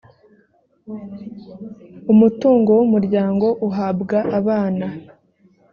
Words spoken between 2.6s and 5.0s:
w ‘umuryango uhabwa abana.